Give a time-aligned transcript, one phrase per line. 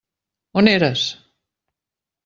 [0.61, 1.05] On eres?